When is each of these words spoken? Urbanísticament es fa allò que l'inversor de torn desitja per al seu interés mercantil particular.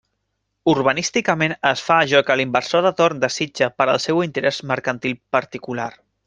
Urbanísticament 0.71 1.53
es 1.71 1.83
fa 1.89 1.97
allò 2.05 2.21
que 2.29 2.37
l'inversor 2.41 2.87
de 2.87 2.93
torn 3.03 3.21
desitja 3.27 3.69
per 3.83 3.87
al 3.95 4.01
seu 4.07 4.25
interés 4.29 4.63
mercantil 4.73 5.15
particular. 5.39 5.89